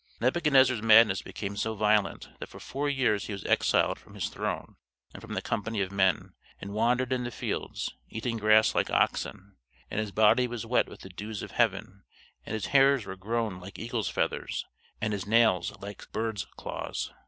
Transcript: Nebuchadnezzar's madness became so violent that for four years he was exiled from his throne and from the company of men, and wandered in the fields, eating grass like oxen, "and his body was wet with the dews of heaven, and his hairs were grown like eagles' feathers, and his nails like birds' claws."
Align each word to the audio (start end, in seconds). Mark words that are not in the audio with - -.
Nebuchadnezzar's 0.19 0.81
madness 0.81 1.21
became 1.21 1.55
so 1.55 1.75
violent 1.75 2.29
that 2.39 2.49
for 2.49 2.59
four 2.59 2.89
years 2.89 3.27
he 3.27 3.33
was 3.33 3.45
exiled 3.45 3.99
from 3.99 4.15
his 4.15 4.29
throne 4.29 4.75
and 5.13 5.21
from 5.21 5.35
the 5.35 5.43
company 5.43 5.79
of 5.81 5.91
men, 5.91 6.33
and 6.59 6.73
wandered 6.73 7.13
in 7.13 7.23
the 7.23 7.29
fields, 7.29 7.93
eating 8.09 8.37
grass 8.37 8.73
like 8.73 8.89
oxen, 8.89 9.57
"and 9.91 9.99
his 9.99 10.09
body 10.11 10.47
was 10.47 10.65
wet 10.65 10.89
with 10.89 11.01
the 11.01 11.09
dews 11.09 11.43
of 11.43 11.51
heaven, 11.51 12.01
and 12.47 12.55
his 12.55 12.65
hairs 12.73 13.05
were 13.05 13.15
grown 13.15 13.59
like 13.59 13.77
eagles' 13.77 14.09
feathers, 14.09 14.65
and 14.99 15.13
his 15.13 15.27
nails 15.27 15.71
like 15.81 16.11
birds' 16.11 16.47
claws." 16.57 17.13